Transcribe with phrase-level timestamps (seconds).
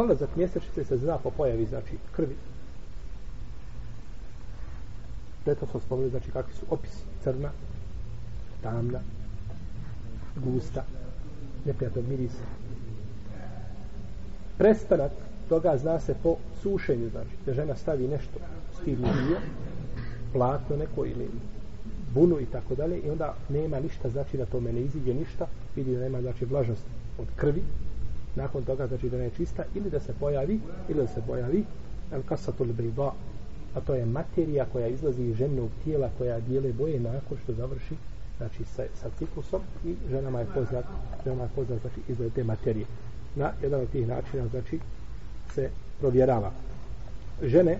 [0.00, 2.36] dolazak mjesečice se zna po pojavi, znači, krvi.
[5.44, 7.04] Preto smo spomenuli, znači, kakvi su opisi.
[7.24, 7.50] Crna,
[8.62, 9.00] tamna,
[10.36, 10.84] gusta,
[11.64, 12.44] neprijatnog mirisa.
[14.58, 15.12] Prestanak
[15.48, 18.38] toga zna se po sušenju, znači, da žena stavi nešto
[18.80, 19.36] stivni dio,
[20.32, 21.30] platno neko ili
[22.14, 25.46] bunu i tako dalje i onda nema ništa, znači da tome ne iziđe ništa,
[25.76, 26.84] vidi da nema znači vlažnost
[27.18, 27.62] od krvi,
[28.34, 31.64] nakon toga znači da je čista ili da se pojavi ili da se pojavi
[32.12, 33.12] el kasatul briba
[33.74, 37.94] a to je materija koja izlazi iz ženskog tijela koja dijele boje nakon što završi
[38.38, 40.84] znači sa, sa ciklusom i ženama je poznat
[41.24, 42.86] ženama je poznat znači izgled te materije.
[43.36, 44.78] Na jedan od tih načina znači
[45.54, 45.70] se
[46.00, 46.50] provjerava.
[47.42, 47.78] Žene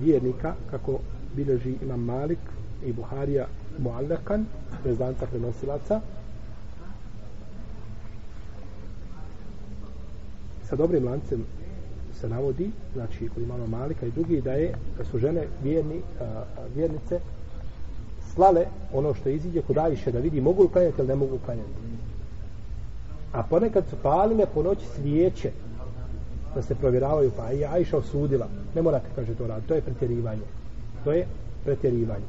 [0.00, 0.98] vjernika kako
[1.36, 2.38] bileži imam Malik
[2.84, 3.46] i Buharija
[3.78, 4.46] Muallakan
[4.84, 6.00] bez lanca prenosilaca
[10.70, 11.44] sa dobrim lancem
[12.20, 16.42] se navodi, znači kod imamo Malika i drugi, da je da su žene vjerni, a,
[16.74, 17.20] vjernice
[18.34, 21.70] slale ono što iziđe kod Ajše da vidi mogu li klanjati ili ne mogu klanjati.
[23.32, 25.50] A ponekad su palile po noći svijeće
[26.54, 28.48] da se provjeravaju, pa i Ajša osudila.
[28.74, 29.68] Ne morate, kaže, to raditi.
[29.68, 30.46] To je pretjerivanje.
[31.04, 31.26] To je
[31.64, 32.24] pretjerivanje.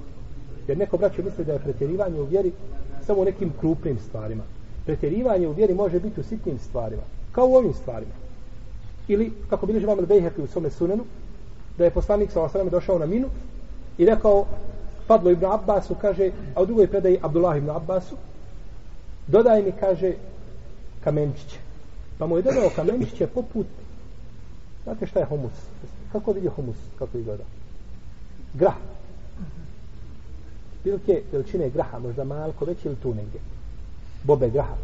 [0.68, 2.52] Jer neko braće misli da je pretjerivanje u vjeri
[3.06, 4.44] samo u nekim krupnim stvarima.
[4.86, 7.02] Pretjerivanje u vjeri može biti u sitnim stvarima.
[7.32, 8.14] Kao u ovim stvarima.
[9.08, 11.04] Ili, kako bilježi vam Bejhepi u svome sunenu,
[11.78, 13.28] da je poslanik sa osrame došao na minu
[13.98, 14.46] i rekao
[15.08, 18.16] Fadlo ibn Abbasu, kaže, a u drugoj predaji Abdullah ibn Abbasu,
[19.28, 20.14] dodaj mi, kaže,
[21.04, 21.58] kamenčiće.
[22.18, 23.68] Pa mu je dodao kamenčiće poput,
[24.84, 25.52] znate šta je humus?
[26.12, 27.44] Kako vidi humus, kako izgleda?
[28.54, 28.76] Grah.
[30.84, 33.40] Bilke veličine graha, možda malko veći ili tu negdje.
[34.24, 34.76] Bobe graha.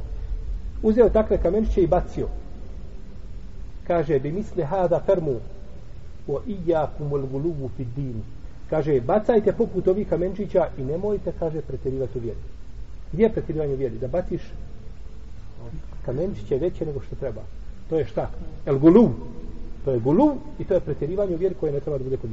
[0.84, 2.28] Uzeo takve kamenčiće i bacio
[3.88, 5.36] kaže bi misli hada fermu
[6.28, 8.24] o ijakum ul gulubu fid din
[8.70, 12.40] kaže bacajte poput ovih kamenčića i nemojte kaže pretjerivati u vjeri
[13.12, 13.98] gdje je pretjerivanje u vjeri?
[13.98, 14.42] Da baciš
[16.06, 17.42] kamenčiće veće nego što treba.
[17.90, 18.30] To je šta?
[18.66, 19.12] El gulub
[19.86, 22.30] to je gulub i to je pretjerivanje u vjeri koje ne treba da bude kod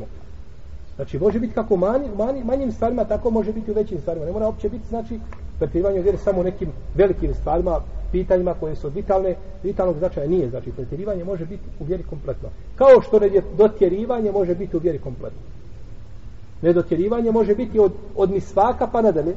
[0.97, 4.27] znači može biti kako manji, manji, manjim stvarima tako može biti u većim stvarima.
[4.27, 5.19] Ne mora uopće biti znači
[5.59, 7.81] pretjerivanje u vjeri samo nekim velikim stvarima
[8.13, 12.49] pitanjima koje su vitalne, vitalnog značaja nije, znači pretjerivanje može biti u vjeri kompletno.
[12.77, 15.41] Kao što ne dotjerivanje može biti u vjeri kompletno.
[16.63, 19.35] Nedotjerivanje može biti od, od misvaka pa nadalje,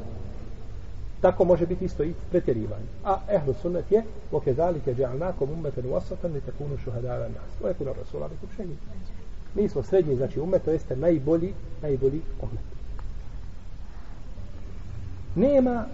[1.21, 2.85] tako može biti isto i pretjerivanje.
[3.05, 7.51] A ehlu sunnet je, oke zalike džalnakom umeten u osatan النَّاسِ takunu šuhadara nas.
[7.61, 8.75] To je rasula, kupšenje.
[9.55, 12.65] Mi smo srednji, znači umet, to jeste najbolji, najbolji umet.
[15.35, 15.85] Nema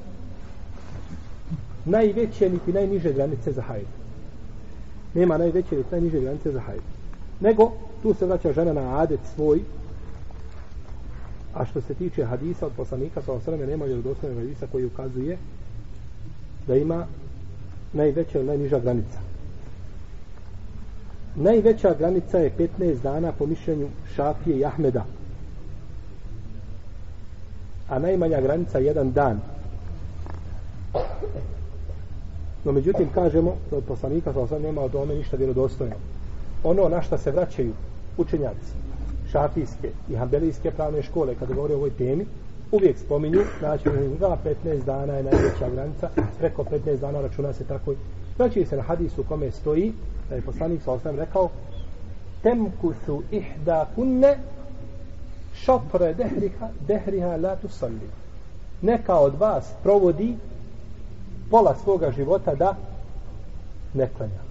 [1.85, 3.87] najveće niti najniže granice za hajd.
[5.13, 6.81] Nema najveće niti najniže granice za hajd.
[7.39, 7.71] Nego,
[8.03, 9.61] tu se vraća žena na adet svoj,
[11.53, 15.37] a što se tiče hadisa od poslanika, sa osrame nema još dostojnog hadisa koji ukazuje
[16.67, 17.05] da ima
[17.93, 19.19] najveća ili najniža granica.
[21.35, 25.05] Najveća granica je 15 dana po mišljenju Šafije i Ahmeda.
[27.89, 29.39] A najmanja granica je jedan dan.
[32.65, 35.95] No međutim kažemo da od poslanika sa nema od ome ništa vjerodostojno.
[36.63, 37.73] Ono na šta se vraćaju
[38.17, 38.83] učenjaci
[39.31, 42.25] šafijske i hambelijske pravne škole kada govore o ovoj temi,
[42.71, 46.09] uvijek spominju, znači da 15 dana je najveća granica,
[46.39, 47.93] preko 15 dana računa se tako.
[48.35, 49.93] Znači se na hadisu u kome stoji,
[50.29, 51.49] da je poslanik sa osam rekao,
[52.43, 54.37] temkusu ihda kunne
[55.55, 57.67] šopre dehriha, dehriha la tu.
[58.81, 60.35] Neka od vas provodi
[61.53, 62.75] pola svoga života da
[63.93, 64.41] ne klanja.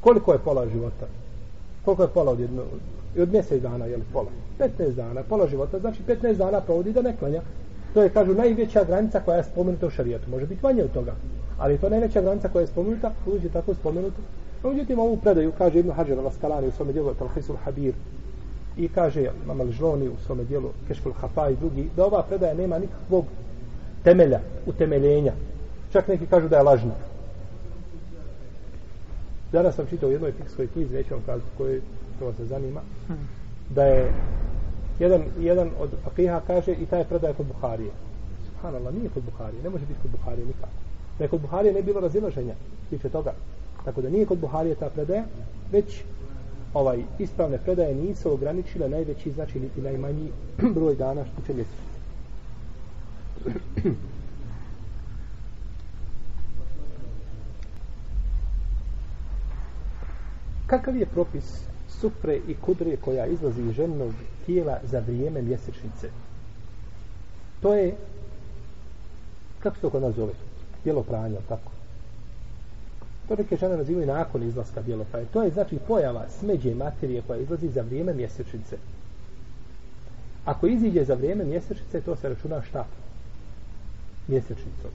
[0.00, 1.06] Koliko je pola života?
[1.84, 2.62] Koliko je pola od jedno,
[3.18, 4.30] od mjesec dana, je li pola?
[4.58, 7.42] 15 dana, pola života, znači 15 dana provodi da ne klanja.
[7.94, 10.30] To je, kažu, najveća granica koja je spomenuta u šarijetu.
[10.30, 11.14] Može biti manje od toga.
[11.58, 14.22] Ali to najveća granica koja je spomenuta, uđe tako spomenuta.
[14.62, 17.94] No, međutim, ovu predaju, kaže Ibn Hajar al-Askalani u svome djelu Talhisul Habir
[18.76, 22.78] i kaže Mamal Žloni u svome djelu Keškul Hafa i drugi, da ova predaja nema
[22.78, 23.24] nikakvog
[24.04, 25.32] temelja, utemeljenja,
[25.92, 26.94] Čak neki kažu da je lažna.
[29.52, 31.80] Danas sam čitao u jednoj fikskoj knjizi, neću vam kazati koji
[32.18, 32.80] to vas se zanima,
[33.70, 34.12] da je
[34.98, 37.90] jedan, jedan od Akiha kaže i taj predaje kod Buharije.
[38.46, 40.72] Subhanallah, nije kod Buharije, ne može biti kod Buharije nikako.
[41.18, 42.54] Da je kod Buharije ne bilo razilaženja,
[42.90, 43.32] tiče toga.
[43.84, 45.24] Tako da nije kod Buharije ta predaja,
[45.72, 46.02] već
[46.74, 50.32] ovaj ispravne predaje nisu ograničile najveći, znači niti najmanji
[50.74, 51.92] broj dana što će mjesečno.
[60.72, 61.44] Kakav je propis
[62.00, 64.12] sufre i kudre koja izlazi iz ženog
[64.46, 66.08] tijela za vrijeme mjesečnice?
[67.60, 67.94] To je,
[69.62, 70.32] kako se to kod nas zove?
[70.84, 71.70] Bijelo pranje, tako?
[73.28, 75.26] To neke žene nazivaju nakon izlaska bijelo pranje.
[75.32, 78.76] To je znači pojava smeđe materije koja izlazi za vrijeme mjesečnice.
[80.44, 82.86] Ako iziđe za vrijeme mjesečnice, to se računa šta?
[84.28, 84.90] Mjesečnicom.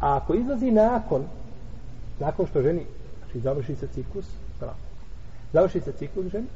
[0.00, 1.24] A ako izlazi nakon,
[2.20, 2.86] nakon što ženi,
[3.18, 4.26] znači završi se ciklus,
[4.58, 4.91] pravo.
[5.52, 6.46] Završi se ciklus žen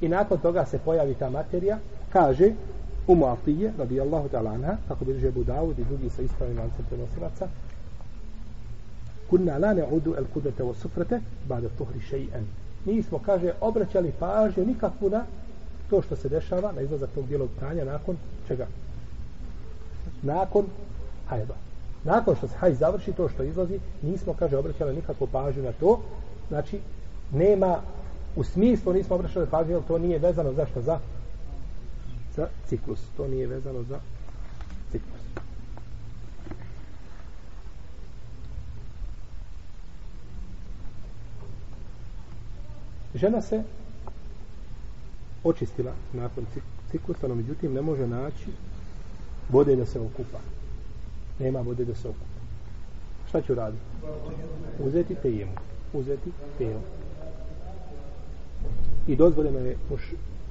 [0.00, 1.78] i nakon toga se pojavi ta materija,
[2.12, 2.52] kaže
[3.06, 7.48] u Mu'atije, radijallahu ta'ala anha, kako bilže Budavud i drugi sa ispravim lancem prenosilaca,
[9.30, 12.44] kunna la ne'udu el kudete o sufrete, bada tuhri še'en.
[12.84, 15.24] Nismo, kaže, obraćali pažnju nikakvu na
[15.90, 18.16] to što se dešava na izlazak tog bijelog pranja nakon
[18.48, 18.66] čega?
[20.22, 20.66] Nakon
[21.28, 21.54] hajba.
[22.04, 26.00] Nakon što se haj završi to što izlazi, nismo, kaže, obraćali nikakvu pažnju na to.
[26.48, 26.80] Znači,
[27.32, 27.80] nema,
[28.36, 30.82] u smislu nismo obraćali pažnju, jer to nije vezano za što?
[30.82, 31.00] Za,
[32.36, 33.00] za ciklus.
[33.16, 33.98] To nije vezano za
[34.92, 35.20] ciklus.
[43.14, 43.62] Žena se
[45.44, 46.46] očistila nakon
[46.90, 48.50] ciklusa, no međutim ne može naći
[49.48, 50.38] vode da se okupa.
[51.38, 52.24] Nema vode da se okupa.
[53.28, 53.82] Šta ću raditi?
[54.78, 55.52] Uzeti tejemu.
[55.92, 57.03] Uzeti tejemu.
[59.06, 60.00] I dozvoljeno je muž,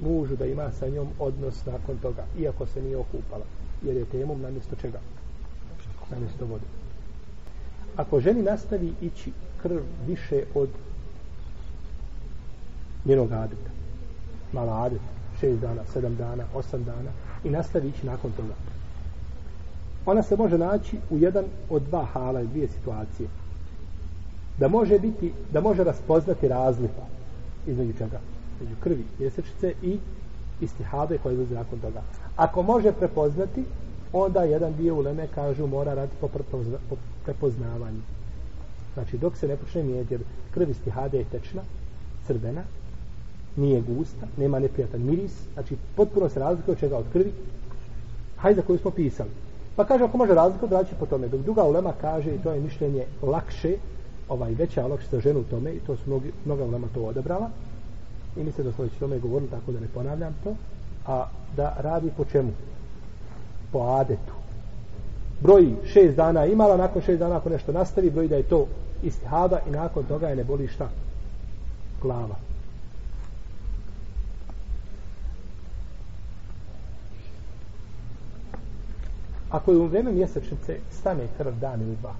[0.00, 3.44] mužu da ima sa njom odnos nakon toga, iako se nije okupala.
[3.82, 4.98] Jer je temom namjesto čega?
[6.10, 6.64] Namjesto vode.
[7.96, 10.68] Ako ženi nastavi ići krv više od
[13.04, 13.70] njenog adeta,
[14.52, 15.04] mala adeta,
[15.40, 17.10] šest dana, sedam dana, osam dana
[17.44, 18.54] i nastavi ići nakon toga.
[20.06, 23.28] Ona se može naći u jedan od dva hala i dvije situacije.
[24.58, 27.02] Da može biti, da može raspoznati razliku
[27.66, 28.20] između čega?
[28.54, 29.98] Između krvi, mjesečice i
[30.60, 32.02] istihabe koje izlazi nakon toga.
[32.36, 33.64] Ako može prepoznati,
[34.12, 36.28] onda jedan dio uleme kažu mora raditi po,
[36.88, 38.00] po prepoznavanju.
[38.94, 40.20] Znači, dok se ne počne mijenjati, jer
[40.54, 41.62] krv istihade je tečna,
[42.26, 42.62] crvena,
[43.56, 47.32] nije gusta, nema neprijatan miris, znači potpuno se razlikuje od čega od krvi,
[48.36, 49.30] hajde koju smo pisali.
[49.76, 51.28] Pa kaže, ako može razliku da će po tome.
[51.28, 53.76] Dok druga ulema kaže, i to je mišljenje lakše,
[54.28, 57.50] ovaj veća olakšica ženu u tome, i to su mnogi, mnoga ulema to odebrala,
[58.36, 60.54] i mi se do već tome govorili, tako da ne ponavljam to,
[61.06, 61.26] a
[61.56, 62.52] da radi po čemu?
[63.72, 64.32] Po adetu.
[65.40, 68.66] Broji šest dana imala, nakon šest dana ako nešto nastavi, broji da je to
[69.02, 70.88] istihada i nakon toga je ne boli šta?
[72.02, 72.36] Glava.
[79.50, 82.14] Ako je u vreme mjesečnice stane krv dan ili dva,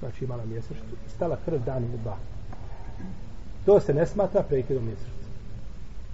[0.00, 2.16] znači imala mjesečnicu, stala krv dan ili dva,
[3.66, 5.14] to se ne smatra prekidom mjesečnice.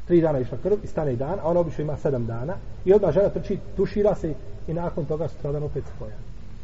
[0.06, 2.54] Tri dana išla krv i stane i dan, a ona obično ima sedam dana
[2.84, 4.34] i odmah žena trči, tušira se
[4.68, 6.16] i nakon toga sutradan opet spoja.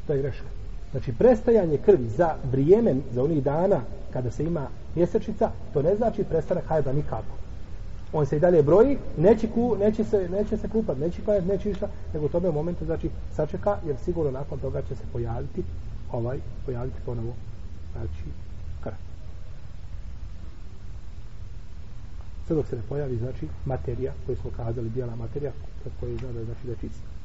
[0.07, 0.47] To je greška.
[0.91, 3.81] Znači, prestajanje krvi za vrijeme, za onih dana
[4.13, 7.37] kada se ima mjesečnica, to ne znači prestanak hajda nikako
[8.13, 11.71] on se i dalje broji, neće, ku, neće, se, neće se kupat, neće klanjati, neće
[11.71, 15.63] išta, nego u tome momentu znači sačeka, jer sigurno nakon toga će se pojaviti,
[16.13, 17.33] ovaj, pojaviti ponovo,
[17.93, 18.25] znači,
[18.83, 18.95] krv.
[22.47, 25.53] Sve dok se ne pojavi, znači, materija, koju smo kazali, bijela materija,
[26.01, 27.16] koja je znači da je čista.